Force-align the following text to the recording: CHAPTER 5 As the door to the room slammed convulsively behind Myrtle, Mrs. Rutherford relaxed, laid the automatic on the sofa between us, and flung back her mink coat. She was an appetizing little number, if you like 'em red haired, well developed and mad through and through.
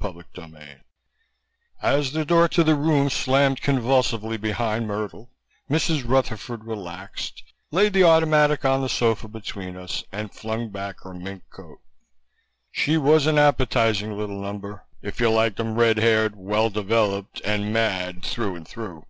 CHAPTER 0.00 0.24
5 0.34 0.80
As 1.82 2.12
the 2.12 2.24
door 2.24 2.48
to 2.48 2.64
the 2.64 2.74
room 2.74 3.10
slammed 3.10 3.60
convulsively 3.60 4.38
behind 4.38 4.86
Myrtle, 4.86 5.28
Mrs. 5.70 6.08
Rutherford 6.08 6.64
relaxed, 6.64 7.42
laid 7.70 7.92
the 7.92 8.02
automatic 8.02 8.64
on 8.64 8.80
the 8.80 8.88
sofa 8.88 9.28
between 9.28 9.76
us, 9.76 10.02
and 10.10 10.32
flung 10.32 10.70
back 10.70 11.00
her 11.02 11.12
mink 11.12 11.42
coat. 11.50 11.80
She 12.72 12.96
was 12.96 13.26
an 13.26 13.36
appetizing 13.38 14.16
little 14.16 14.40
number, 14.40 14.86
if 15.02 15.20
you 15.20 15.30
like 15.30 15.60
'em 15.60 15.74
red 15.74 15.98
haired, 15.98 16.34
well 16.34 16.70
developed 16.70 17.42
and 17.44 17.70
mad 17.70 18.22
through 18.22 18.56
and 18.56 18.66
through. 18.66 19.04